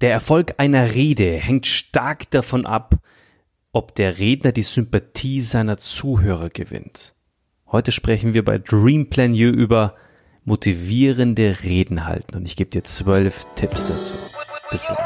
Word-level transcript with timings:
Der 0.00 0.12
Erfolg 0.12 0.54
einer 0.58 0.94
Rede 0.94 1.32
hängt 1.32 1.66
stark 1.66 2.30
davon 2.30 2.66
ab, 2.66 2.94
ob 3.72 3.96
der 3.96 4.20
Redner 4.20 4.52
die 4.52 4.62
Sympathie 4.62 5.40
seiner 5.40 5.76
Zuhörer 5.76 6.50
gewinnt. 6.50 7.16
Heute 7.66 7.90
sprechen 7.90 8.32
wir 8.32 8.44
bei 8.44 8.58
Dream 8.58 9.10
Plan 9.10 9.34
You 9.34 9.48
über 9.50 9.96
motivierende 10.44 11.64
Reden 11.64 12.06
halten 12.06 12.36
und 12.36 12.46
ich 12.46 12.54
gebe 12.54 12.70
dir 12.70 12.84
zwölf 12.84 13.44
Tipps 13.56 13.88
dazu. 13.88 14.14
Bis 14.70 14.86
gleich. 14.86 14.98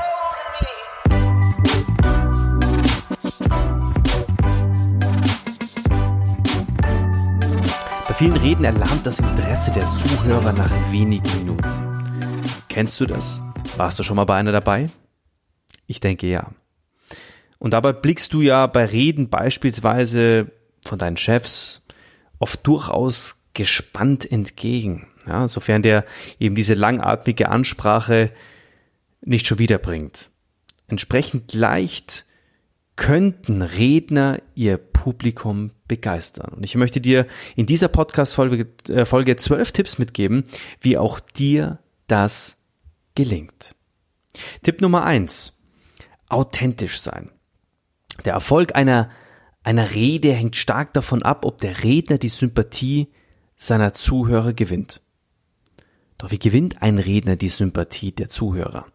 Bei 8.08 8.14
vielen 8.14 8.36
Reden 8.36 8.64
erlahmt 8.64 9.06
das 9.06 9.20
Interesse 9.20 9.72
der 9.72 9.90
Zuhörer 9.90 10.52
nach 10.52 10.92
wenigen 10.92 11.38
Minuten. 11.38 11.66
Kennst 12.68 13.00
du 13.00 13.06
das? 13.06 13.42
Warst 13.76 13.98
du 13.98 14.02
schon 14.02 14.16
mal 14.16 14.24
bei 14.24 14.36
einer 14.36 14.52
dabei? 14.52 14.90
Ich 15.86 16.00
denke 16.00 16.26
ja. 16.26 16.52
Und 17.58 17.72
dabei 17.74 17.92
blickst 17.92 18.32
du 18.32 18.40
ja 18.40 18.66
bei 18.66 18.84
Reden 18.84 19.28
beispielsweise 19.28 20.50
von 20.84 20.98
deinen 20.98 21.16
Chefs 21.16 21.86
oft 22.38 22.66
durchaus 22.66 23.36
gespannt 23.54 24.30
entgegen, 24.30 25.06
ja, 25.26 25.46
sofern 25.46 25.82
der 25.82 26.04
eben 26.40 26.54
diese 26.54 26.74
langatmige 26.74 27.48
Ansprache 27.48 28.30
nicht 29.20 29.46
schon 29.46 29.58
wiederbringt. 29.58 30.30
Entsprechend 30.88 31.54
leicht 31.54 32.24
könnten 32.96 33.62
Redner 33.62 34.40
ihr 34.54 34.76
Publikum 34.76 35.70
begeistern. 35.88 36.52
Und 36.54 36.64
ich 36.64 36.74
möchte 36.74 37.00
dir 37.00 37.26
in 37.56 37.66
dieser 37.66 37.88
Podcast-Folge 37.88 38.66
äh, 38.88 39.04
Folge 39.04 39.36
zwölf 39.36 39.72
Tipps 39.72 39.98
mitgeben, 39.98 40.44
wie 40.80 40.98
auch 40.98 41.20
dir 41.20 41.78
das 42.06 42.61
gelingt. 43.14 43.74
Tipp 44.62 44.80
Nummer 44.80 45.04
eins: 45.04 45.62
Authentisch 46.28 47.00
sein. 47.00 47.30
Der 48.24 48.34
Erfolg 48.34 48.74
einer, 48.74 49.10
einer 49.62 49.94
Rede 49.94 50.32
hängt 50.32 50.56
stark 50.56 50.92
davon 50.92 51.22
ab, 51.22 51.44
ob 51.44 51.58
der 51.58 51.82
Redner 51.84 52.18
die 52.18 52.28
Sympathie 52.28 53.08
seiner 53.56 53.94
Zuhörer 53.94 54.52
gewinnt. 54.52 55.00
Doch 56.18 56.30
wie 56.30 56.38
gewinnt 56.38 56.82
ein 56.82 56.98
Redner 56.98 57.36
die 57.36 57.48
Sympathie 57.48 58.12
der 58.12 58.28
Zuhörer? 58.28 58.86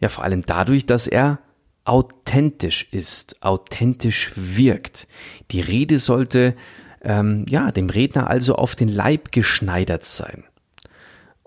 Ja, 0.00 0.08
vor 0.08 0.24
allem 0.24 0.44
dadurch, 0.46 0.86
dass 0.86 1.06
er 1.06 1.38
authentisch 1.84 2.88
ist, 2.92 3.42
authentisch 3.42 4.32
wirkt. 4.34 5.06
Die 5.50 5.60
Rede 5.60 5.98
sollte 5.98 6.56
ähm, 7.02 7.44
ja 7.48 7.70
dem 7.72 7.90
Redner 7.90 8.28
also 8.28 8.56
auf 8.56 8.74
den 8.74 8.88
Leib 8.88 9.32
geschneidert 9.32 10.04
sein. 10.04 10.44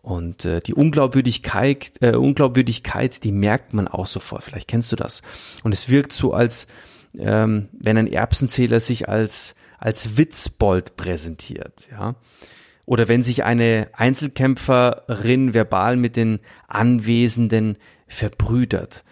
Und 0.08 0.45
äh, 0.45 0.61
die 0.61 0.73
Unglaubwürdigkeit, 0.73 1.91
äh, 2.00 2.16
Unglaubwürdigkeit, 2.16 3.25
die 3.25 3.33
merkt 3.33 3.73
man 3.73 3.89
auch 3.89 4.08
sofort. 4.08 4.41
Vielleicht 4.41 4.69
kennst 4.69 4.89
du 4.94 4.95
das. 4.95 5.22
Und 5.64 5.73
es 5.73 5.89
wirkt 5.89 6.14
so, 6.14 6.31
als 6.31 6.67
ähm, 7.19 7.67
wenn 7.73 7.97
ein 7.97 8.08
Erbsenzähler 8.08 8.80
sich 8.80 9.09
als 9.09 9.55
als 9.77 10.16
Witzbold 10.16 10.95
präsentiert, 10.95 11.89
ja. 11.91 12.16
Oder 12.86 13.09
wenn 13.09 13.22
sich 13.22 13.44
eine 13.44 13.89
Einzelkämpferin 13.91 15.53
verbal 15.53 15.97
mit 15.97 16.16
den 16.16 16.39
Anwesenden 16.69 17.75
verbrüdert. 18.08 19.03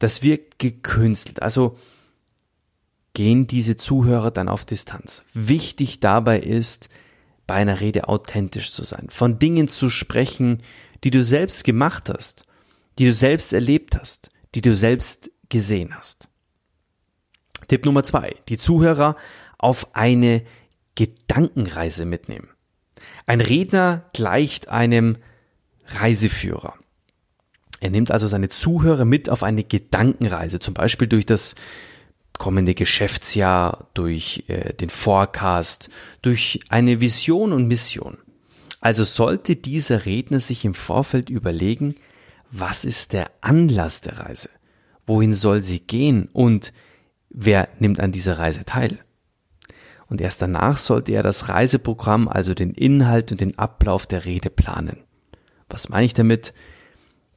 Das 0.00 0.22
wirkt 0.22 0.58
gekünstelt. 0.58 1.40
Also 1.40 1.78
gehen 3.14 3.46
diese 3.46 3.78
Zuhörer 3.78 4.30
dann 4.30 4.50
auf 4.50 4.66
Distanz. 4.66 5.24
Wichtig 5.32 6.00
dabei 6.00 6.40
ist, 6.40 6.90
bei 7.46 7.54
einer 7.54 7.80
Rede 7.80 8.08
authentisch 8.08 8.72
zu 8.72 8.84
sein, 8.84 9.08
von 9.10 9.38
Dingen 9.38 9.68
zu 9.68 9.90
sprechen, 9.90 10.62
die 11.04 11.10
du 11.10 11.22
selbst 11.24 11.64
gemacht 11.64 12.08
hast, 12.08 12.46
die 12.98 13.06
du 13.06 13.12
selbst 13.12 13.52
erlebt 13.52 13.96
hast, 13.96 14.30
die 14.54 14.62
du 14.62 14.74
selbst 14.74 15.30
gesehen 15.48 15.94
hast. 15.96 16.28
Tipp 17.68 17.84
Nummer 17.84 18.04
zwei, 18.04 18.36
die 18.48 18.58
Zuhörer 18.58 19.16
auf 19.58 19.94
eine 19.94 20.42
Gedankenreise 20.94 22.04
mitnehmen. 22.04 22.48
Ein 23.26 23.40
Redner 23.40 24.04
gleicht 24.12 24.68
einem 24.68 25.16
Reiseführer. 25.86 26.74
Er 27.80 27.90
nimmt 27.90 28.10
also 28.10 28.28
seine 28.28 28.48
Zuhörer 28.48 29.04
mit 29.04 29.28
auf 29.28 29.42
eine 29.42 29.64
Gedankenreise, 29.64 30.60
zum 30.60 30.74
Beispiel 30.74 31.08
durch 31.08 31.26
das 31.26 31.54
kommende 32.38 32.74
Geschäftsjahr, 32.74 33.88
durch 33.94 34.44
äh, 34.48 34.74
den 34.74 34.90
Forecast, 34.90 35.90
durch 36.22 36.60
eine 36.68 37.00
Vision 37.00 37.52
und 37.52 37.68
Mission. 37.68 38.18
Also 38.80 39.04
sollte 39.04 39.56
dieser 39.56 40.06
Redner 40.06 40.40
sich 40.40 40.64
im 40.64 40.74
Vorfeld 40.74 41.30
überlegen, 41.30 41.94
was 42.50 42.84
ist 42.84 43.12
der 43.12 43.30
Anlass 43.40 44.00
der 44.00 44.18
Reise? 44.18 44.50
Wohin 45.06 45.32
soll 45.32 45.62
sie 45.62 45.80
gehen? 45.80 46.28
Und 46.32 46.72
wer 47.30 47.68
nimmt 47.78 48.00
an 48.00 48.12
dieser 48.12 48.38
Reise 48.38 48.64
teil? 48.64 48.98
Und 50.08 50.20
erst 50.20 50.42
danach 50.42 50.76
sollte 50.76 51.12
er 51.12 51.22
das 51.22 51.48
Reiseprogramm, 51.48 52.28
also 52.28 52.54
den 52.54 52.72
Inhalt 52.74 53.32
und 53.32 53.40
den 53.40 53.58
Ablauf 53.58 54.06
der 54.06 54.26
Rede 54.26 54.50
planen. 54.50 54.98
Was 55.70 55.88
meine 55.88 56.04
ich 56.04 56.12
damit? 56.12 56.52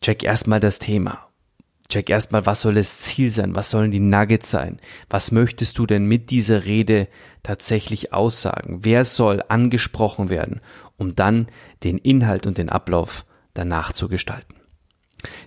Check 0.01 0.23
erstmal 0.23 0.59
das 0.59 0.79
Thema. 0.79 1.25
Check 1.88 2.09
erstmal, 2.09 2.46
was 2.46 2.62
soll 2.62 2.75
das 2.75 3.00
Ziel 3.00 3.29
sein? 3.29 3.56
Was 3.56 3.69
sollen 3.69 3.91
die 3.91 4.00
Nuggets 4.00 4.50
sein? 4.50 4.79
Was 5.09 5.31
möchtest 5.31 5.78
du 5.78 5.85
denn 5.85 6.06
mit 6.06 6.31
dieser 6.31 6.66
Rede 6.66 7.07
tatsächlich 7.44 8.12
aussagen? 8.12 8.79
Wer 8.81 9.06
soll 9.06 9.44
angesprochen 9.47 10.29
werden, 10.29 10.62
um 10.97 11.16
dann 11.16 11.47
den 11.84 11.97
Inhalt 12.00 12.47
und 12.47 12.57
den 12.57 12.69
Ablauf 12.69 13.25
danach 13.53 13.91
zu 13.91 14.07
gestalten? 14.07 14.56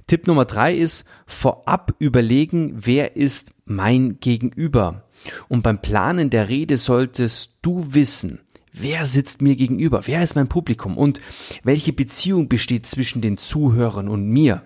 Tipp 0.07 0.27
Nummer 0.27 0.45
drei 0.45 0.75
ist 0.75 1.07
vorab 1.27 1.95
überlegen, 1.99 2.75
wer 2.77 3.17
ist 3.17 3.53
mein 3.65 4.21
Gegenüber? 4.21 5.09
Und 5.49 5.63
beim 5.63 5.83
Planen 5.83 6.31
der 6.31 6.49
Rede 6.49 6.79
solltest 6.79 7.59
du 7.63 7.93
wissen, 7.93 8.41
wer 8.73 9.07
sitzt 9.07 9.43
mir 9.43 9.57
gegenüber? 9.57 10.03
Wer 10.07 10.23
ist 10.23 10.37
mein 10.37 10.49
Publikum? 10.49 10.97
Und 10.97 11.21
welche 11.65 11.93
Beziehung 11.93 12.49
besteht 12.49 12.87
zwischen 12.87 13.21
den 13.21 13.37
Zuhörern 13.37 14.09
und 14.09 14.29
mir? 14.29 14.63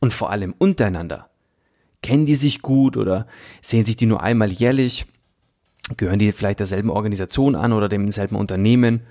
Und 0.00 0.12
vor 0.12 0.30
allem 0.30 0.54
untereinander. 0.56 1.28
Kennen 2.02 2.26
die 2.26 2.36
sich 2.36 2.62
gut 2.62 2.96
oder 2.96 3.26
sehen 3.60 3.84
sich 3.84 3.96
die 3.96 4.06
nur 4.06 4.22
einmal 4.22 4.50
jährlich? 4.50 5.06
Gehören 5.96 6.18
die 6.18 6.32
vielleicht 6.32 6.60
derselben 6.60 6.90
Organisation 6.90 7.54
an 7.54 7.72
oder 7.72 7.88
demselben 7.88 8.36
Unternehmen? 8.36 9.02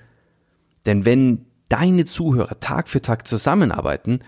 Denn 0.86 1.04
wenn 1.04 1.44
deine 1.68 2.04
Zuhörer 2.04 2.60
Tag 2.60 2.88
für 2.88 3.02
Tag 3.02 3.26
zusammenarbeiten, 3.26 4.20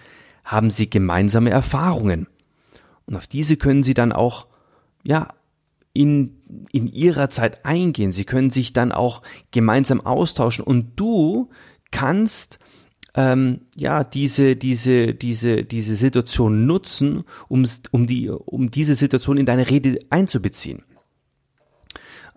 haben 0.44 0.71
sie 0.71 0.91
gemeinsame 0.91 1.50
Erfahrungen. 1.50 2.26
Und 3.06 3.16
auf 3.16 3.27
diese 3.27 3.56
können 3.56 3.82
sie 3.82 3.94
dann 3.94 4.12
auch, 4.12 4.47
ja, 5.03 5.28
in, 5.92 6.37
in 6.71 6.87
ihrer 6.87 7.31
Zeit 7.31 7.65
eingehen. 7.65 8.12
Sie 8.12 8.25
können 8.25 8.50
sich 8.50 8.72
dann 8.72 8.92
auch 8.92 9.22
gemeinsam 9.50 10.00
austauschen 10.00 10.65
und 10.65 10.92
du 10.97 11.50
kannst 11.91 12.60
ähm, 13.15 13.62
ja 13.76 14.04
diese 14.04 14.56
diese 14.56 15.15
diese 15.15 15.65
diese 15.65 15.97
Situation 15.97 16.66
nutzen, 16.66 17.25
um 17.48 17.65
um 17.91 18.06
die 18.06 18.28
um 18.31 18.71
diese 18.71 18.94
Situation 18.94 19.37
in 19.37 19.47
deine 19.47 19.69
Rede 19.69 19.98
einzubeziehen. 20.10 20.82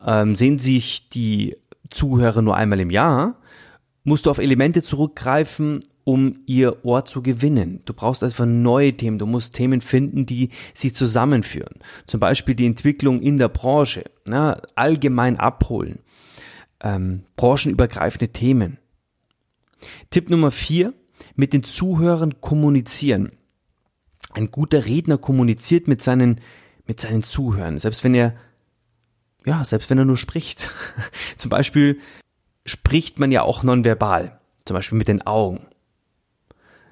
Ähm, 0.05 0.35
sehen 0.35 0.59
sich 0.59 1.09
die 1.09 1.55
Zuhörer 1.89 2.41
nur 2.41 2.57
einmal 2.57 2.79
im 2.79 2.89
Jahr, 2.89 3.39
musst 4.03 4.25
du 4.25 4.31
auf 4.31 4.39
Elemente 4.39 4.81
zurückgreifen, 4.81 5.79
um 6.03 6.39
ihr 6.45 6.83
Ohr 6.85 7.05
zu 7.05 7.21
gewinnen. 7.21 7.81
Du 7.85 7.93
brauchst 7.93 8.23
einfach 8.23 8.45
neue 8.45 8.93
Themen. 8.93 9.19
Du 9.19 9.25
musst 9.25 9.55
Themen 9.55 9.81
finden, 9.81 10.25
die 10.25 10.49
sie 10.73 10.91
zusammenführen. 10.91 11.75
Zum 12.05 12.19
Beispiel 12.19 12.55
die 12.55 12.65
Entwicklung 12.65 13.21
in 13.21 13.37
der 13.37 13.47
Branche, 13.47 14.03
na, 14.25 14.61
allgemein 14.75 15.37
abholen, 15.37 15.99
ähm, 16.81 17.23
branchenübergreifende 17.37 18.29
Themen. 18.29 18.79
Tipp 20.09 20.29
Nummer 20.29 20.51
vier, 20.51 20.93
mit 21.35 21.53
den 21.53 21.63
Zuhörern 21.63 22.41
kommunizieren. 22.41 23.31
Ein 24.31 24.51
guter 24.51 24.85
Redner 24.85 25.17
kommuniziert 25.17 25.87
mit 25.87 26.01
seinen, 26.01 26.41
mit 26.85 26.99
seinen 26.99 27.23
Zuhörern, 27.23 27.77
selbst 27.77 28.03
wenn 28.03 28.15
er, 28.15 28.35
ja, 29.45 29.63
selbst 29.63 29.89
wenn 29.89 29.97
er 29.97 30.05
nur 30.05 30.17
spricht. 30.17 30.69
Zum 31.37 31.49
Beispiel 31.49 31.99
spricht 32.65 33.19
man 33.19 33.31
ja 33.31 33.43
auch 33.43 33.63
nonverbal, 33.63 34.39
zum 34.65 34.75
Beispiel 34.75 34.97
mit 34.97 35.07
den 35.07 35.21
Augen. 35.21 35.67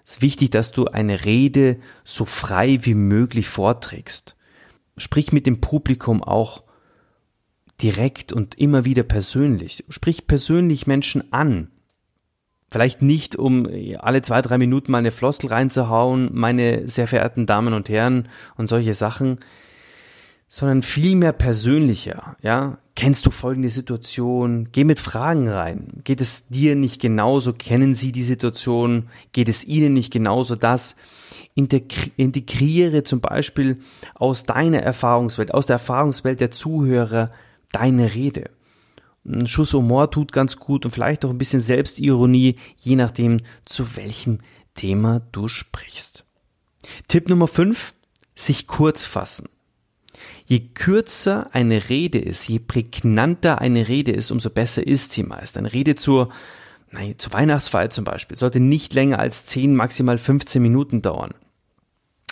Es 0.04 0.18
ist 0.18 0.22
wichtig, 0.22 0.50
dass 0.50 0.72
du 0.72 0.88
eine 0.88 1.26
Rede 1.26 1.80
so 2.04 2.26
frei 2.26 2.80
wie 2.82 2.96
möglich 2.96 3.48
vorträgst. 3.48 4.36
Sprich 4.98 5.32
mit 5.32 5.46
dem 5.46 5.62
Publikum 5.62 6.24
auch 6.24 6.64
direkt 7.82 8.34
und 8.34 8.56
immer 8.56 8.86
wieder 8.86 9.04
persönlich. 9.04 9.86
Sprich 9.90 10.28
persönlich 10.28 10.88
Menschen 10.88 11.32
an. 11.32 11.72
Vielleicht 12.72 13.02
nicht, 13.02 13.36
um 13.36 13.68
alle 14.00 14.22
zwei, 14.22 14.42
drei 14.42 14.58
Minuten 14.58 14.94
mal 14.94 15.00
eine 15.00 15.12
Floskel 15.12 15.50
reinzuhauen, 15.50 16.30
meine 16.32 16.88
sehr 16.88 17.06
verehrten 17.06 17.46
Damen 17.46 17.74
und 17.74 17.90
Herren 17.90 18.30
und 18.56 18.68
solche 18.68 18.94
Sachen, 18.94 19.40
sondern 20.48 20.82
viel 20.82 21.18
mehr 21.18 21.34
persönlicher, 21.34 22.38
ja. 22.42 22.78
Kennst 22.96 23.26
du 23.26 23.32
folgende 23.32 23.70
Situation? 23.70 24.70
Geh 24.72 24.84
mit 24.84 25.00
Fragen 25.00 25.48
rein. 25.48 26.02
Geht 26.04 26.22
es 26.22 26.50
dir 26.50 26.76
nicht 26.76 27.02
genauso? 27.02 27.54
Kennen 27.54 27.94
Sie 27.94 28.12
die 28.12 28.22
Situation? 28.22 29.08
Geht 29.32 29.50
es 29.50 29.64
Ihnen 29.64 29.94
nicht 29.94 30.12
genauso 30.12 30.56
das? 30.56 30.96
integriere 31.56 33.04
zum 33.04 33.22
Beispiel 33.22 33.80
aus 34.16 34.46
deiner 34.46 34.80
Erfahrungswelt, 34.80 35.54
aus 35.54 35.66
der 35.66 35.76
Erfahrungswelt 35.76 36.40
der 36.40 36.52
Zuhörer 36.52 37.32
deine 37.72 38.14
Rede. 38.14 38.50
Ein 39.26 39.48
Schuss 39.48 39.74
Humor 39.74 40.10
tut 40.10 40.32
ganz 40.32 40.58
gut 40.58 40.86
und 40.86 40.92
vielleicht 40.92 41.26
auch 41.26 41.30
ein 41.30 41.38
bisschen 41.38 41.62
Selbstironie, 41.62 42.56
je 42.78 42.96
nachdem, 42.96 43.38
zu 43.66 43.96
welchem 43.96 44.40
Thema 44.74 45.22
du 45.32 45.48
sprichst. 45.48 46.26
Tipp 47.08 47.30
Nummer 47.30 47.48
5, 47.48 47.94
sich 48.36 48.68
kurz 48.68 49.06
fassen. 49.06 49.48
Je 50.46 50.60
kürzer 50.60 51.50
eine 51.54 51.90
Rede 51.90 52.20
ist, 52.20 52.48
je 52.48 52.60
prägnanter 52.60 53.62
eine 53.62 53.88
Rede 53.88 54.12
ist, 54.12 54.32
umso 54.32 54.50
besser 54.50 54.86
ist 54.86 55.12
sie 55.12 55.24
meist. 55.24 55.58
Eine 55.58 55.72
Rede 55.72 55.96
zur, 55.96 56.30
nein, 56.92 57.16
zur 57.18 57.34
Weihnachtsfeier 57.34 57.90
zum 57.90 58.06
Beispiel 58.06 58.36
sollte 58.36 58.60
nicht 58.60 58.94
länger 58.94 59.20
als 59.20 59.46
10, 59.46 59.76
maximal 59.76 60.18
15 60.18 60.62
Minuten 60.62 61.02
dauern. 61.02 61.34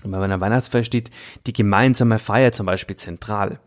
Und 0.03 0.11
bei 0.11 0.19
einer 0.19 0.41
Weihnachtsfeier 0.41 0.83
steht 0.83 1.11
die 1.45 1.53
gemeinsame 1.53 2.19
Feier 2.19 2.51
zum 2.51 2.65
Beispiel 2.65 2.95
zentral. 2.95 3.59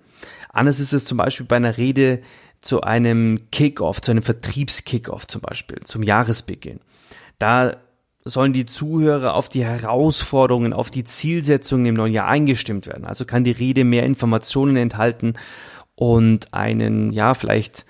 Anders 0.50 0.80
ist 0.80 0.92
es 0.92 1.04
zum 1.04 1.18
Beispiel 1.18 1.46
bei 1.46 1.56
einer 1.56 1.76
Rede 1.78 2.22
zu 2.62 2.80
einem 2.80 3.50
Kickoff, 3.50 4.00
zu 4.00 4.12
einem 4.12 4.22
Vertriebskickoff 4.22 5.26
zum 5.26 5.42
Beispiel, 5.42 5.80
zum 5.84 6.02
Jahresbeginn. 6.02 6.80
Da 7.38 7.76
sollen 8.24 8.52
die 8.52 8.66
Zuhörer 8.66 9.34
auf 9.34 9.48
die 9.48 9.64
Herausforderungen, 9.64 10.72
auf 10.72 10.90
die 10.90 11.04
Zielsetzungen 11.04 11.86
im 11.86 11.96
neuen 11.96 12.14
Jahr 12.14 12.28
eingestimmt 12.28 12.86
werden. 12.86 13.04
Also 13.04 13.24
kann 13.24 13.44
die 13.44 13.50
Rede 13.50 13.82
mehr 13.84 14.04
Informationen 14.04 14.76
enthalten 14.76 15.34
und 15.96 16.54
einen, 16.54 17.12
ja, 17.12 17.34
vielleicht 17.34 17.84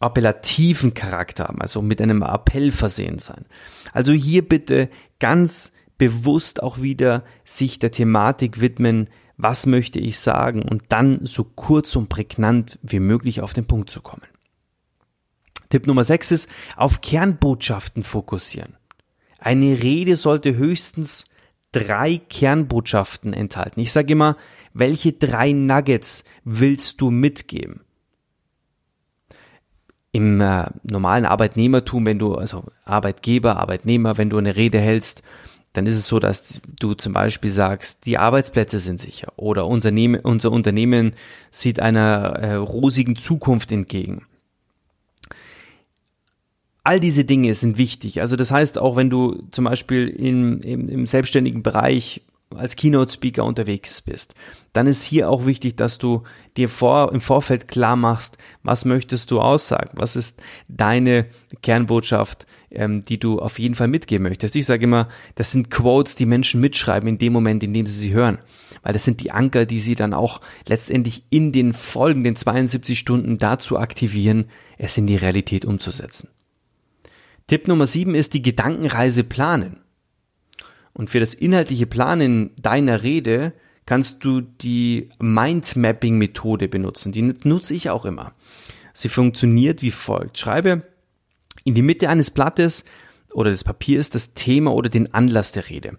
appellativen 0.00 0.94
Charakter 0.94 1.44
haben, 1.44 1.60
also 1.60 1.82
mit 1.82 2.00
einem 2.00 2.22
Appell 2.22 2.70
versehen 2.70 3.18
sein. 3.18 3.44
Also 3.92 4.12
hier 4.12 4.46
bitte 4.48 4.88
ganz 5.18 5.74
bewusst 5.98 6.62
auch 6.62 6.80
wieder 6.80 7.24
sich 7.44 7.78
der 7.78 7.90
Thematik 7.90 8.60
widmen, 8.60 9.08
was 9.38 9.66
möchte 9.66 10.00
ich 10.00 10.18
sagen 10.18 10.62
und 10.62 10.82
dann 10.88 11.24
so 11.24 11.44
kurz 11.44 11.94
und 11.96 12.08
prägnant 12.08 12.78
wie 12.82 12.98
möglich 12.98 13.40
auf 13.40 13.54
den 13.54 13.66
Punkt 13.66 13.88
zu 13.88 14.02
kommen. 14.02 14.26
Tipp 15.70 15.86
Nummer 15.86 16.04
6 16.04 16.32
ist, 16.32 16.50
auf 16.76 17.00
Kernbotschaften 17.00 18.02
fokussieren. 18.02 18.76
Eine 19.38 19.82
Rede 19.82 20.16
sollte 20.16 20.56
höchstens 20.56 21.26
drei 21.70 22.16
Kernbotschaften 22.16 23.32
enthalten. 23.32 23.80
Ich 23.80 23.92
sage 23.92 24.12
immer, 24.12 24.36
welche 24.74 25.12
drei 25.12 25.52
Nuggets 25.52 26.24
willst 26.44 27.00
du 27.00 27.10
mitgeben? 27.10 27.82
Im 30.10 30.40
äh, 30.40 30.66
normalen 30.82 31.26
Arbeitnehmertum, 31.26 32.06
wenn 32.06 32.18
du, 32.18 32.34
also 32.34 32.64
Arbeitgeber, 32.84 33.58
Arbeitnehmer, 33.58 34.16
wenn 34.18 34.30
du 34.30 34.38
eine 34.38 34.56
Rede 34.56 34.80
hältst, 34.80 35.22
dann 35.72 35.86
ist 35.86 35.96
es 35.96 36.06
so, 36.06 36.18
dass 36.18 36.60
du 36.80 36.94
zum 36.94 37.12
Beispiel 37.12 37.50
sagst, 37.50 38.06
die 38.06 38.18
Arbeitsplätze 38.18 38.78
sind 38.78 39.00
sicher 39.00 39.32
oder 39.36 39.66
unser, 39.66 39.92
unser 40.22 40.50
Unternehmen 40.50 41.12
sieht 41.50 41.80
einer 41.80 42.36
äh, 42.38 42.54
rosigen 42.54 43.16
Zukunft 43.16 43.70
entgegen. 43.70 44.26
All 46.84 47.00
diese 47.00 47.24
Dinge 47.24 47.52
sind 47.52 47.76
wichtig. 47.76 48.22
Also 48.22 48.36
das 48.36 48.50
heißt, 48.50 48.78
auch 48.78 48.96
wenn 48.96 49.10
du 49.10 49.42
zum 49.50 49.66
Beispiel 49.66 50.08
im, 50.08 50.60
im, 50.62 50.88
im 50.88 51.06
selbstständigen 51.06 51.62
Bereich 51.62 52.22
als 52.54 52.76
Keynote-Speaker 52.76 53.44
unterwegs 53.44 54.00
bist, 54.02 54.34
dann 54.72 54.86
ist 54.86 55.04
hier 55.04 55.28
auch 55.28 55.44
wichtig, 55.44 55.76
dass 55.76 55.98
du 55.98 56.22
dir 56.56 56.68
vor, 56.68 57.12
im 57.12 57.20
Vorfeld 57.20 57.68
klar 57.68 57.96
machst, 57.96 58.38
was 58.62 58.84
möchtest 58.84 59.30
du 59.30 59.40
aussagen, 59.40 59.90
was 59.94 60.16
ist 60.16 60.40
deine 60.68 61.26
Kernbotschaft, 61.62 62.46
ähm, 62.70 63.04
die 63.04 63.18
du 63.18 63.38
auf 63.38 63.58
jeden 63.58 63.74
Fall 63.74 63.88
mitgeben 63.88 64.24
möchtest. 64.24 64.56
Ich 64.56 64.66
sage 64.66 64.84
immer, 64.84 65.08
das 65.34 65.52
sind 65.52 65.70
Quotes, 65.70 66.16
die 66.16 66.26
Menschen 66.26 66.60
mitschreiben 66.60 67.08
in 67.08 67.18
dem 67.18 67.32
Moment, 67.32 67.62
in 67.62 67.74
dem 67.74 67.86
sie 67.86 67.98
sie 67.98 68.12
hören, 68.12 68.38
weil 68.82 68.92
das 68.92 69.04
sind 69.04 69.20
die 69.20 69.30
Anker, 69.30 69.66
die 69.66 69.80
sie 69.80 69.94
dann 69.94 70.14
auch 70.14 70.40
letztendlich 70.66 71.24
in 71.30 71.52
den 71.52 71.72
folgenden 71.72 72.36
72 72.36 72.98
Stunden 72.98 73.38
dazu 73.38 73.78
aktivieren, 73.78 74.46
es 74.78 74.96
in 74.96 75.06
die 75.06 75.16
Realität 75.16 75.64
umzusetzen. 75.64 76.30
Tipp 77.46 77.66
Nummer 77.66 77.86
sieben 77.86 78.14
ist 78.14 78.34
die 78.34 78.42
Gedankenreise 78.42 79.24
planen. 79.24 79.80
Und 80.98 81.10
für 81.10 81.20
das 81.20 81.32
inhaltliche 81.32 81.86
Planen 81.86 82.50
deiner 82.60 83.04
Rede 83.04 83.52
kannst 83.86 84.24
du 84.24 84.40
die 84.40 85.08
Mindmapping-Methode 85.20 86.68
benutzen. 86.68 87.12
Die 87.12 87.22
nutze 87.22 87.72
ich 87.72 87.88
auch 87.88 88.04
immer. 88.04 88.34
Sie 88.92 89.08
funktioniert 89.08 89.80
wie 89.80 89.92
folgt. 89.92 90.38
Schreibe 90.38 90.80
in 91.62 91.76
die 91.76 91.82
Mitte 91.82 92.08
eines 92.08 92.32
Blattes 92.32 92.84
oder 93.32 93.50
des 93.50 93.62
Papiers 93.62 94.10
das 94.10 94.34
Thema 94.34 94.74
oder 94.74 94.88
den 94.88 95.14
Anlass 95.14 95.52
der 95.52 95.70
Rede. 95.70 95.98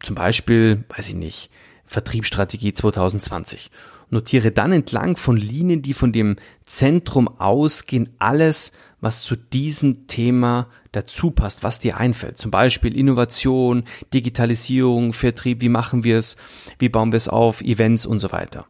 Zum 0.00 0.14
Beispiel, 0.14 0.84
weiß 0.88 1.08
ich 1.08 1.16
nicht, 1.16 1.50
Vertriebsstrategie 1.86 2.72
2020. 2.72 3.72
Notiere 4.10 4.52
dann 4.52 4.70
entlang 4.70 5.16
von 5.16 5.36
Linien, 5.36 5.82
die 5.82 5.94
von 5.94 6.12
dem 6.12 6.36
Zentrum 6.64 7.26
ausgehen, 7.26 8.10
alles, 8.20 8.70
was 9.00 9.22
zu 9.22 9.36
diesem 9.36 10.06
Thema 10.06 10.68
dazu 10.92 11.30
passt, 11.30 11.62
was 11.62 11.80
dir 11.80 11.98
einfällt. 11.98 12.38
Zum 12.38 12.50
Beispiel 12.50 12.96
Innovation, 12.96 13.84
Digitalisierung, 14.12 15.12
Vertrieb, 15.12 15.60
wie 15.60 15.68
machen 15.68 16.04
wir 16.04 16.18
es, 16.18 16.36
wie 16.78 16.88
bauen 16.88 17.12
wir 17.12 17.18
es 17.18 17.28
auf, 17.28 17.60
Events 17.60 18.06
und 18.06 18.20
so 18.20 18.32
weiter. 18.32 18.66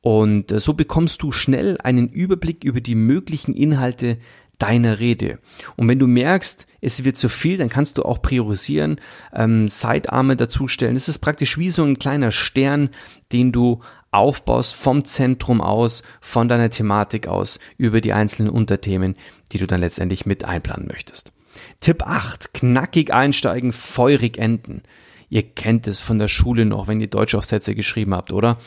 Und 0.00 0.50
äh, 0.50 0.60
so 0.60 0.74
bekommst 0.74 1.22
du 1.22 1.32
schnell 1.32 1.78
einen 1.82 2.08
Überblick 2.08 2.64
über 2.64 2.80
die 2.80 2.96
möglichen 2.96 3.54
Inhalte 3.54 4.18
deiner 4.58 5.00
Rede. 5.00 5.38
Und 5.76 5.88
wenn 5.88 5.98
du 5.98 6.06
merkst, 6.06 6.68
es 6.80 7.04
wird 7.04 7.16
zu 7.16 7.28
viel, 7.28 7.56
dann 7.56 7.68
kannst 7.68 7.98
du 7.98 8.04
auch 8.04 8.22
priorisieren, 8.22 9.00
ähm, 9.32 9.68
Seitarme 9.68 10.36
dazustellen. 10.36 10.94
Es 10.94 11.08
ist 11.08 11.18
praktisch 11.18 11.58
wie 11.58 11.70
so 11.70 11.82
ein 11.82 11.98
kleiner 11.98 12.30
Stern, 12.30 12.90
den 13.32 13.50
du 13.50 13.80
aufbaust 14.12 14.74
vom 14.74 15.04
Zentrum 15.04 15.60
aus, 15.60 16.02
von 16.20 16.48
deiner 16.48 16.70
Thematik 16.70 17.26
aus, 17.26 17.58
über 17.78 18.00
die 18.00 18.12
einzelnen 18.12 18.50
Unterthemen, 18.50 19.16
die 19.50 19.58
du 19.58 19.66
dann 19.66 19.80
letztendlich 19.80 20.26
mit 20.26 20.44
einplanen 20.44 20.86
möchtest. 20.86 21.32
Tipp 21.80 22.06
8. 22.06 22.54
Knackig 22.54 23.12
einsteigen, 23.12 23.72
feurig 23.72 24.38
enden. 24.38 24.82
Ihr 25.28 25.42
kennt 25.42 25.86
es 25.86 26.00
von 26.00 26.18
der 26.18 26.28
Schule 26.28 26.64
noch, 26.66 26.88
wenn 26.88 27.00
ihr 27.00 27.08
Deutschaufsätze 27.08 27.74
geschrieben 27.74 28.14
habt, 28.14 28.32
oder? 28.32 28.58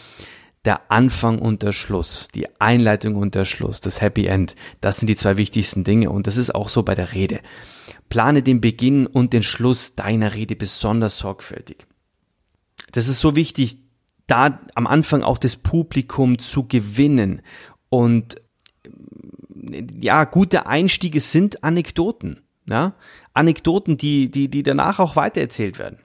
Der 0.65 0.91
Anfang 0.91 1.37
und 1.37 1.61
der 1.61 1.73
Schluss, 1.73 2.27
die 2.33 2.47
Einleitung 2.59 3.15
und 3.15 3.35
der 3.35 3.45
Schluss, 3.45 3.81
das 3.81 4.01
Happy 4.01 4.25
End, 4.25 4.55
das 4.81 4.97
sind 4.97 5.07
die 5.07 5.15
zwei 5.15 5.37
wichtigsten 5.37 5.83
Dinge 5.83 6.09
und 6.09 6.25
das 6.25 6.37
ist 6.37 6.55
auch 6.55 6.69
so 6.69 6.81
bei 6.81 6.95
der 6.95 7.13
Rede. 7.13 7.39
Plane 8.09 8.41
den 8.41 8.61
Beginn 8.61 9.05
und 9.05 9.31
den 9.33 9.43
Schluss 9.43 9.95
deiner 9.95 10.33
Rede 10.33 10.55
besonders 10.55 11.19
sorgfältig. 11.19 11.85
Das 12.91 13.07
ist 13.07 13.19
so 13.19 13.35
wichtig, 13.35 13.77
da 14.27 14.59
am 14.75 14.87
Anfang 14.87 15.23
auch 15.23 15.37
das 15.37 15.55
Publikum 15.55 16.39
zu 16.39 16.67
gewinnen. 16.67 17.41
Und 17.89 18.41
ja, 19.99 20.23
gute 20.25 20.65
Einstiege 20.65 21.19
sind 21.19 21.63
Anekdoten. 21.63 22.41
Ja? 22.67 22.93
Anekdoten, 23.33 23.97
die, 23.97 24.29
die, 24.29 24.49
die 24.49 24.63
danach 24.63 24.99
auch 24.99 25.15
weitererzählt 25.15 25.79
werden. 25.79 25.99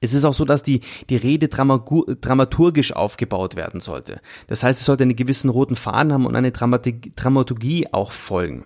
Es 0.00 0.14
ist 0.14 0.24
auch 0.24 0.34
so, 0.34 0.44
dass 0.44 0.62
die, 0.62 0.80
die 1.08 1.16
Rede 1.16 1.48
dramaturgisch 1.48 2.92
aufgebaut 2.92 3.54
werden 3.54 3.80
sollte. 3.80 4.20
Das 4.46 4.62
heißt, 4.62 4.80
es 4.80 4.86
sollte 4.86 5.04
einen 5.04 5.16
gewissen 5.16 5.50
roten 5.50 5.76
Faden 5.76 6.12
haben 6.12 6.26
und 6.26 6.36
eine 6.36 6.52
Dramaturgie 6.52 7.88
auch 7.92 8.12
folgen. 8.12 8.64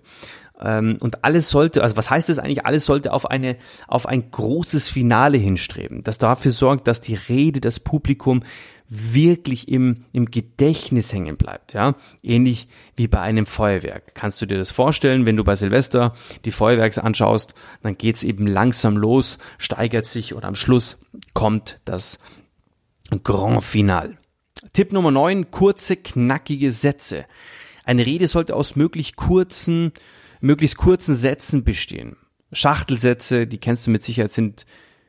Ähm, 0.60 0.96
und 1.00 1.24
alles 1.24 1.48
sollte, 1.48 1.82
also 1.82 1.96
was 1.96 2.10
heißt 2.10 2.28
das 2.28 2.38
eigentlich? 2.38 2.66
Alles 2.66 2.84
sollte 2.84 3.12
auf 3.12 3.30
eine, 3.30 3.56
auf 3.86 4.06
ein 4.06 4.30
großes 4.30 4.88
Finale 4.88 5.38
hinstreben, 5.38 6.02
das 6.02 6.18
dafür 6.18 6.52
sorgt, 6.52 6.88
dass 6.88 7.00
die 7.00 7.14
Rede 7.14 7.60
das 7.60 7.80
Publikum 7.80 8.42
wirklich 8.88 9.68
im, 9.68 10.04
im 10.12 10.30
Gedächtnis 10.30 11.12
hängen 11.12 11.36
bleibt, 11.36 11.74
ja. 11.74 11.94
Ähnlich 12.22 12.68
wie 12.96 13.06
bei 13.06 13.20
einem 13.20 13.44
Feuerwerk. 13.44 14.14
Kannst 14.14 14.40
du 14.40 14.46
dir 14.46 14.56
das 14.56 14.70
vorstellen, 14.70 15.26
wenn 15.26 15.36
du 15.36 15.44
bei 15.44 15.56
Silvester 15.56 16.14
die 16.46 16.50
Feuerwerks 16.50 16.98
anschaust, 16.98 17.54
dann 17.82 17.98
geht's 17.98 18.22
eben 18.22 18.46
langsam 18.46 18.96
los, 18.96 19.38
steigert 19.58 20.06
sich 20.06 20.32
und 20.32 20.44
am 20.44 20.54
Schluss 20.54 21.04
kommt 21.34 21.80
das 21.84 22.18
Grand 23.22 23.62
Final. 23.62 24.16
Tipp 24.72 24.92
Nummer 24.92 25.10
9, 25.10 25.50
kurze, 25.50 25.96
knackige 25.96 26.72
Sätze. 26.72 27.26
Eine 27.84 28.04
Rede 28.06 28.26
sollte 28.26 28.56
aus 28.56 28.74
möglich 28.74 29.16
kurzen, 29.16 29.92
möglichst 30.40 30.76
kurzen 30.76 31.14
Sätzen 31.14 31.64
bestehen. 31.64 32.16
Schachtelsätze, 32.52 33.46
die 33.46 33.58
kennst 33.58 33.86
du 33.86 33.90
mit 33.90 34.02
Sicherheit, 34.02 34.32
sind, 34.32 34.66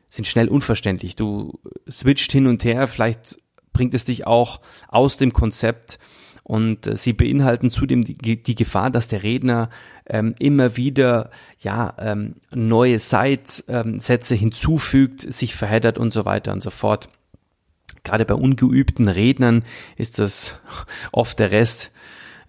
sind 0.09 0.27
schnell 0.27 0.49
unverständlich. 0.49 1.15
Du 1.15 1.59
switcht 1.89 2.31
hin 2.31 2.47
und 2.47 2.63
her, 2.65 2.87
vielleicht 2.87 3.37
bringt 3.71 3.93
es 3.93 4.05
dich 4.05 4.27
auch 4.27 4.59
aus 4.87 5.17
dem 5.17 5.31
Konzept 5.31 5.99
und 6.43 6.87
äh, 6.87 6.97
sie 6.97 7.13
beinhalten 7.13 7.69
zudem 7.69 8.03
die, 8.03 8.41
die, 8.41 8.55
Gefahr, 8.55 8.89
dass 8.89 9.07
der 9.07 9.21
Redner 9.21 9.69
ähm, 10.07 10.33
immer 10.39 10.77
wieder 10.77 11.29
ja 11.59 11.93
ähm, 11.99 12.37
neue 12.51 12.97
Seitsätze 12.97 14.33
hinzufügt, 14.33 15.21
sich 15.21 15.53
verheddert 15.53 15.99
und 15.99 16.11
so 16.11 16.25
weiter 16.25 16.51
und 16.51 16.63
so 16.63 16.71
fort. 16.71 17.07
Gerade 18.03 18.25
bei 18.25 18.33
ungeübten 18.33 19.07
Rednern 19.07 19.63
ist 19.95 20.17
das 20.17 20.59
oft 21.11 21.37
der 21.37 21.51
Rest 21.51 21.91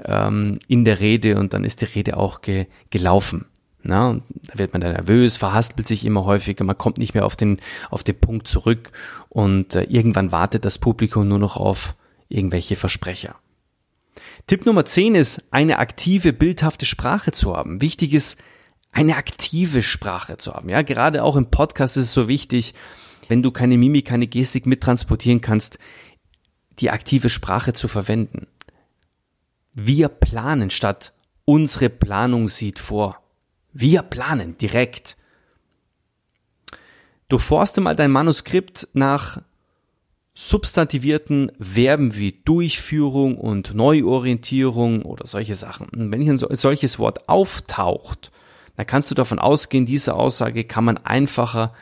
ähm, 0.05 0.59
in 0.69 0.85
der 0.85 1.01
Rede 1.01 1.39
und 1.39 1.53
dann 1.53 1.65
ist 1.65 1.81
die 1.81 1.87
Rede 1.87 2.17
auch 2.17 2.43
ge 2.43 2.67
gelaufen. 2.91 3.47
Na, 3.83 4.21
da 4.29 4.59
wird 4.59 4.75
man 4.75 4.83
dann 4.83 4.93
nervös, 4.93 5.39
verhaspelt 5.39 5.89
sich 5.89 6.05
immer 6.05 6.27
häufiger, 6.27 6.65
man 6.65 6.77
kommt 6.77 6.99
nicht 6.99 7.15
mehr 7.15 7.25
auf 7.25 7.37
den, 7.37 7.61
auf 7.89 8.03
den 8.03 8.21
Punkt 8.21 8.47
zurück 8.47 8.93
und 9.31 9.75
äh, 9.75 9.85
irgendwann 9.85 10.33
wartet 10.33 10.67
das 10.67 10.79
Publikum 10.79 11.29
nur 11.29 11.39
noch 11.39 11.57
auf 11.57 11.95
irgendwelche 12.29 12.77
Versprecher. 12.77 13.37
Tipp 14.47 14.67
Nummer 14.67 14.85
10 14.85 15.15
ist, 15.15 15.49
eine 15.51 15.79
aktive, 15.79 16.33
bildhafte 16.33 16.85
Sprache 16.85 17.33
zu 17.33 17.57
haben. 17.57 17.81
Wichtig 17.81 18.13
ist, 18.13 18.43
eine 18.93 19.17
aktive 19.17 19.83
Sprache 19.83 20.37
zu 20.37 20.53
haben. 20.53 20.69
Ja, 20.69 20.83
gerade 20.83 21.23
auch 21.23 21.37
im 21.37 21.51
Podcast 21.51 21.97
ist 21.97 22.05
es 22.05 22.13
so 22.13 22.29
wichtig, 22.29 22.75
wenn 23.29 23.43
du 23.43 23.53
keine 23.53 23.79
Mimik, 23.79 24.07
keine 24.07 24.27
Gestik 24.27 24.67
mittransportieren 24.67 25.41
kannst, 25.41 25.79
die 26.81 26.91
aktive 26.91 27.29
Sprache 27.29 27.73
zu 27.73 27.87
verwenden. 27.87 28.49
Wir 29.73 30.09
planen 30.09 30.71
statt 30.71 31.13
unsere 31.45 31.91
Planung 31.91 32.49
sieht 32.49 32.79
vor. 32.79 33.23
Wir 33.73 34.03
planen 34.03 34.57
direkt. 34.59 35.17
Durchforste 37.29 37.81
mal 37.81 37.97
dein 37.97 38.11
Manuskript 38.11 38.89
nach 38.93 39.41
substantivierten 40.35 41.53
Verben 41.61 42.17
wie 42.17 42.41
Durchführung 42.45 43.37
und 43.37 43.75
Neuorientierung 43.75 45.03
oder 45.03 45.27
solche 45.27 45.55
Sachen. 45.55 45.89
Und 45.89 46.13
wenn 46.13 46.21
hier 46.21 46.33
ein 46.33 46.57
solches 46.57 46.99
Wort 46.99 47.29
auftaucht, 47.29 48.31
dann 48.77 48.87
kannst 48.87 49.11
du 49.11 49.15
davon 49.15 49.39
ausgehen, 49.39 49.85
diese 49.87 50.15
Aussage 50.15 50.65
kann 50.65 50.85
man 50.85 50.99
einfacher 50.99 51.75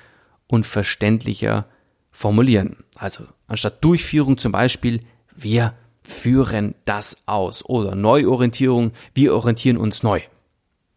und 0.47 0.66
verständlicher 0.66 1.66
formulieren. 2.11 2.85
Also 2.97 3.25
anstatt 3.47 3.85
Durchführung 3.85 4.38
zum 4.38 4.52
Beispiel, 4.52 5.02
wir 5.37 5.75
führen 6.09 6.75
das 6.85 7.23
aus 7.27 7.65
oder 7.65 7.95
Neuorientierung, 7.95 8.93
wir 9.15 9.35
orientieren 9.35 9.77
uns 9.77 10.03
neu. 10.03 10.21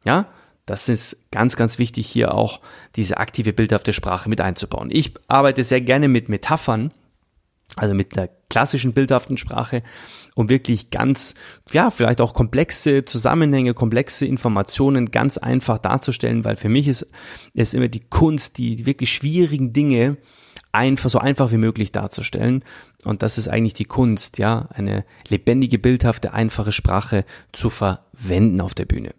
Ja, 0.06 0.28
das 0.66 0.90
ist 0.90 1.30
ganz, 1.32 1.56
ganz 1.56 1.78
wichtig, 1.80 2.08
hier 2.08 2.34
auch 2.34 2.62
diese 2.96 3.18
aktive 3.18 3.54
bildhafte 3.54 3.94
Sprache 3.94 4.30
mit 4.30 4.42
einzubauen. 4.42 4.90
Ich 4.92 5.14
arbeite 5.28 5.64
sehr 5.64 5.82
gerne 5.82 6.08
mit 6.08 6.30
Metaphern, 6.30 6.92
also 7.76 7.94
mit 7.94 8.16
der 8.16 8.30
klassischen 8.50 8.94
bildhaften 8.94 9.38
Sprache, 9.38 9.84
um 10.36 10.50
wirklich 10.50 10.90
ganz, 10.92 11.36
ja, 11.72 11.90
vielleicht 11.90 12.22
auch 12.22 12.34
komplexe 12.34 13.04
Zusammenhänge, 13.04 13.74
komplexe 13.74 14.26
Informationen 14.26 15.12
ganz 15.12 15.38
einfach 15.38 15.78
darzustellen, 15.78 16.46
weil 16.46 16.56
für 16.56 16.70
mich 16.70 16.88
ist 16.88 17.08
es 17.54 17.74
immer 17.74 17.90
die 17.90 18.08
Kunst, 18.10 18.58
die 18.58 18.86
wirklich 18.86 19.12
schwierigen 19.12 19.74
Dinge 19.74 20.18
einfach 20.72 21.10
so 21.10 21.20
einfach 21.20 21.52
wie 21.52 21.58
möglich 21.58 21.92
darzustellen. 21.92 22.64
Und 23.04 23.24
das 23.24 23.38
ist 23.38 23.48
eigentlich 23.48 23.74
die 23.74 23.86
Kunst, 23.86 24.38
ja, 24.38 24.68
eine 24.74 25.06
lebendige, 25.28 25.80
bildhafte, 25.80 26.34
einfache 26.34 26.72
Sprache 26.72 27.26
zu 27.52 27.70
verwenden 27.70 28.62
auf 28.62 28.74
der 28.74 28.86
Bühne. 28.86 29.14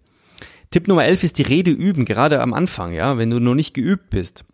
Tipp 0.71 0.89
Nummer 0.89 1.05
11 1.05 1.25
ist 1.25 1.39
die 1.39 1.43
Rede 1.43 1.71
üben, 1.71 2.05
gerade 2.05 2.41
am 2.41 2.55
Anfang, 2.55 2.93
ja, 2.93 3.19
wenn 3.19 3.31
du 3.31 3.41
noch 3.41 3.55
nicht 3.55 3.75
geübt 3.75 4.11
bist. 4.11 4.45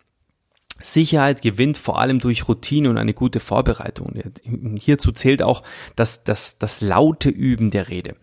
Sicherheit 0.81 1.41
gewinnt 1.41 1.77
vor 1.77 1.99
allem 1.99 2.19
durch 2.19 2.47
Routine 2.47 2.89
und 2.89 2.97
eine 2.97 3.13
gute 3.13 3.39
Vorbereitung. 3.39 4.13
Hierzu 4.79 5.11
zählt 5.11 5.41
auch 5.41 5.63
das, 5.95 6.23
das, 6.23 6.57
das 6.57 6.81
laute 6.81 7.29
Üben 7.29 7.69
der 7.69 7.89
Rede. 7.89 8.15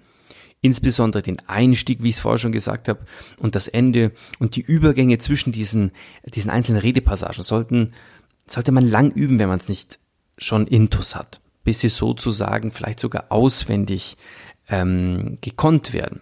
Insbesondere 0.62 1.22
den 1.22 1.38
Einstieg, 1.46 2.02
wie 2.02 2.08
ich 2.08 2.16
es 2.16 2.20
vorher 2.20 2.38
schon 2.38 2.52
gesagt 2.52 2.88
habe, 2.88 3.04
und 3.38 3.54
das 3.54 3.68
Ende 3.68 4.12
und 4.38 4.56
die 4.56 4.62
Übergänge 4.62 5.18
zwischen 5.18 5.52
diesen, 5.52 5.92
diesen 6.24 6.50
einzelnen 6.50 6.80
Redepassagen 6.80 7.42
sollten, 7.42 7.92
sollte 8.46 8.72
man 8.72 8.88
lang 8.88 9.10
üben, 9.10 9.38
wenn 9.38 9.48
man 9.48 9.58
es 9.58 9.68
nicht 9.68 9.98
schon 10.38 10.66
intus 10.66 11.16
hat, 11.16 11.40
bis 11.64 11.80
sie 11.80 11.88
sozusagen 11.88 12.72
vielleicht 12.72 13.00
sogar 13.00 13.26
auswendig 13.30 14.16
ähm, 14.68 15.38
gekonnt 15.40 15.92
werden. 15.92 16.20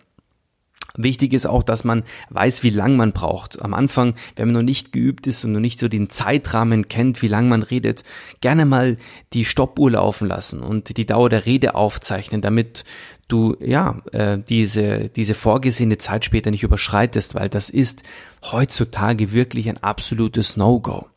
Wichtig 0.97 1.33
ist 1.33 1.47
auch, 1.47 1.64
dass 1.64 1.83
man 1.83 2.04
weiß, 2.31 2.62
wie 2.62 2.71
lang 2.71 2.97
man 2.97 3.11
braucht. 3.11 3.61
Am 3.61 3.75
Anfang, 3.75 4.14
wenn 4.37 4.47
man 4.47 4.54
noch 4.54 4.62
nicht 4.62 4.93
geübt 4.93 5.26
ist 5.26 5.45
und 5.45 5.50
noch 5.50 5.61
nicht 5.61 5.81
so 5.81 5.88
den 5.88 6.09
Zeitrahmen 6.09 6.87
kennt, 6.87 7.21
wie 7.21 7.26
lang 7.26 7.49
man 7.49 7.64
redet, 7.64 8.04
gerne 8.40 8.64
mal 8.64 8.97
die 9.33 9.45
Stoppuhr 9.45 9.90
laufen 9.90 10.28
lassen 10.28 10.61
und 10.61 10.97
die 10.97 11.04
Dauer 11.04 11.31
der 11.31 11.47
Rede 11.47 11.75
aufzeichnen, 11.75 12.43
damit 12.43 12.85
du 13.26 13.57
ja 13.59 14.02
äh, 14.12 14.38
diese 14.38 15.09
diese 15.09 15.35
vorgesehene 15.35 15.99
Zeit 15.99 16.25
später 16.25 16.52
nicht 16.52 16.62
überschreitest, 16.62 17.35
weil 17.35 17.49
das 17.49 17.71
ist 17.71 18.04
heutzutage 18.43 19.33
wirklich 19.33 19.69
ein 19.69 19.83
absolutes 19.83 20.57
No-Go. 20.57 21.09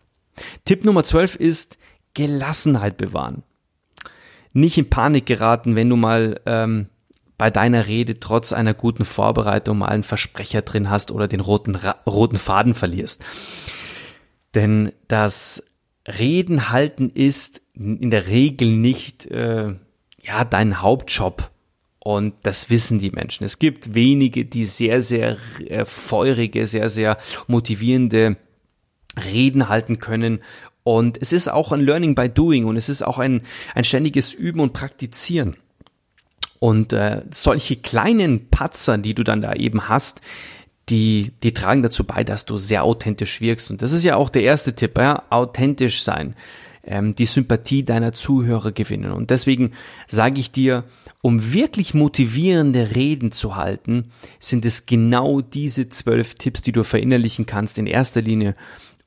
Tipp 0.65 0.85
Nummer 0.85 1.03
12 1.03 1.35
ist 1.35 1.77
Gelassenheit 2.13 2.97
bewahren. 2.97 3.43
Nicht 4.53 4.77
in 4.77 4.89
Panik 4.89 5.25
geraten, 5.25 5.75
wenn 5.75 5.89
du 5.89 5.95
mal 5.95 6.41
ähm, 6.45 6.87
bei 7.37 7.51
deiner 7.51 7.87
Rede 7.87 8.19
trotz 8.19 8.53
einer 8.53 8.73
guten 8.73 9.05
Vorbereitung 9.05 9.79
mal 9.79 9.87
einen 9.87 10.03
Versprecher 10.03 10.63
drin 10.63 10.89
hast 10.89 11.11
oder 11.11 11.27
den 11.27 11.39
roten, 11.39 11.77
roten 12.05 12.37
Faden 12.37 12.73
verlierst. 12.73 13.23
Denn 14.55 14.91
das 15.07 15.63
Reden 16.07 16.69
halten 16.69 17.11
ist 17.13 17.61
in 17.75 18.09
der 18.09 18.27
Regel 18.27 18.69
nicht 18.69 19.27
äh, 19.27 19.75
ja 20.23 20.45
dein 20.45 20.81
Hauptjob. 20.81 21.51
Und 21.99 22.33
das 22.43 22.69
wissen 22.69 22.99
die 22.99 23.11
Menschen. 23.11 23.43
Es 23.43 23.59
gibt 23.59 23.93
wenige, 23.93 24.45
die 24.45 24.65
sehr, 24.65 25.01
sehr 25.01 25.37
äh, 25.67 25.83
feurige, 25.83 26.65
sehr, 26.65 26.89
sehr 26.89 27.17
motivierende 27.47 28.37
Reden 29.17 29.69
halten 29.69 29.99
können. 29.99 30.39
Und 30.83 31.17
es 31.21 31.33
ist 31.33 31.49
auch 31.49 31.71
ein 31.71 31.81
Learning 31.81 32.15
by 32.15 32.29
Doing 32.29 32.65
und 32.65 32.77
es 32.77 32.87
ist 32.87 33.01
auch 33.01 33.19
ein, 33.19 33.41
ein 33.75 33.83
ständiges 33.83 34.33
Üben 34.33 34.59
und 34.61 34.73
Praktizieren. 34.73 35.57
Und 36.59 36.93
äh, 36.93 37.23
solche 37.31 37.75
kleinen 37.75 38.49
Patzer, 38.49 38.97
die 38.97 39.13
du 39.13 39.23
dann 39.23 39.41
da 39.41 39.53
eben 39.53 39.89
hast, 39.89 40.21
die, 40.89 41.33
die 41.43 41.53
tragen 41.53 41.83
dazu 41.83 42.05
bei, 42.05 42.23
dass 42.23 42.45
du 42.45 42.57
sehr 42.57 42.83
authentisch 42.83 43.41
wirkst. 43.41 43.69
Und 43.69 43.81
das 43.81 43.91
ist 43.91 44.03
ja 44.03 44.15
auch 44.15 44.29
der 44.29 44.43
erste 44.43 44.73
Tipp, 44.73 44.97
ja, 44.97 45.23
authentisch 45.29 46.01
sein, 46.01 46.35
ähm, 46.83 47.13
die 47.13 47.25
Sympathie 47.25 47.83
deiner 47.83 48.13
Zuhörer 48.13 48.71
gewinnen. 48.71 49.11
Und 49.11 49.29
deswegen 49.29 49.73
sage 50.07 50.39
ich 50.39 50.51
dir, 50.51 50.85
um 51.21 51.51
wirklich 51.51 51.93
motivierende 51.93 52.95
Reden 52.95 53.31
zu 53.31 53.55
halten, 53.55 54.11
sind 54.39 54.65
es 54.65 54.85
genau 54.85 55.41
diese 55.41 55.89
zwölf 55.89 56.35
Tipps, 56.35 56.61
die 56.61 56.71
du 56.71 56.83
verinnerlichen 56.83 57.45
kannst, 57.45 57.77
in 57.77 57.87
erster 57.87 58.21
Linie, 58.21 58.55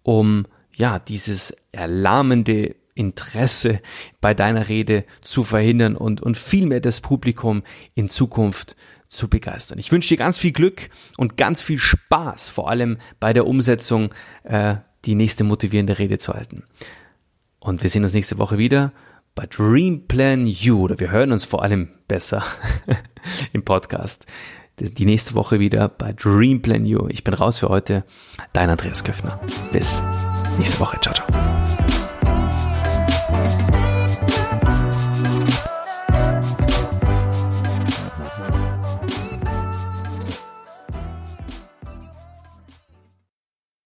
um 0.02 0.46
ja 0.74 0.98
dieses 0.98 1.56
erlahmende 1.72 2.74
Interesse 2.94 3.80
bei 4.20 4.34
deiner 4.34 4.68
Rede 4.68 5.04
zu 5.20 5.44
verhindern 5.44 5.96
und, 5.96 6.20
und 6.20 6.36
vielmehr 6.36 6.80
das 6.80 7.00
Publikum 7.00 7.62
in 7.94 8.08
Zukunft 8.08 8.76
zu 9.08 9.28
begeistern. 9.28 9.78
Ich 9.78 9.90
wünsche 9.90 10.10
dir 10.10 10.18
ganz 10.18 10.38
viel 10.38 10.52
Glück 10.52 10.90
und 11.16 11.36
ganz 11.36 11.62
viel 11.62 11.78
Spaß, 11.78 12.48
vor 12.48 12.70
allem 12.70 12.98
bei 13.18 13.32
der 13.32 13.46
Umsetzung, 13.46 14.14
äh, 14.44 14.76
die 15.04 15.14
nächste 15.14 15.44
motivierende 15.44 15.98
Rede 15.98 16.18
zu 16.18 16.34
halten. 16.34 16.64
Und 17.58 17.82
wir 17.82 17.90
sehen 17.90 18.04
uns 18.04 18.14
nächste 18.14 18.38
Woche 18.38 18.58
wieder 18.58 18.92
bei 19.34 19.46
Dream 19.46 20.06
Plan 20.06 20.46
You 20.46 20.82
oder 20.82 21.00
wir 21.00 21.10
hören 21.10 21.32
uns 21.32 21.44
vor 21.44 21.62
allem 21.62 21.88
besser 22.08 22.44
im 23.52 23.64
Podcast. 23.64 24.26
Die 24.80 25.04
nächste 25.04 25.34
Woche 25.34 25.60
wieder 25.60 25.88
bei 25.88 26.12
Dream 26.12 26.62
Plan 26.62 26.84
You. 26.86 27.06
Ich 27.08 27.22
bin 27.22 27.34
raus 27.34 27.58
für 27.58 27.68
heute. 27.68 28.04
Dein 28.52 28.70
Andreas 28.70 29.04
Köffner. 29.04 29.38
Bis 29.72 30.02
nächste 30.58 30.80
Woche. 30.80 30.98
Ciao, 31.00 31.14
ciao. 31.14 31.39